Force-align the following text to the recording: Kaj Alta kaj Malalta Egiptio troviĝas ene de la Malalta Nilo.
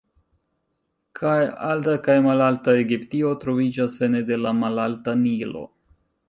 Kaj 1.19 1.33
Alta 1.67 1.93
kaj 2.07 2.15
Malalta 2.27 2.75
Egiptio 2.85 3.35
troviĝas 3.45 3.99
ene 4.09 4.23
de 4.31 4.41
la 4.47 4.55
Malalta 4.63 5.15
Nilo. 5.23 5.63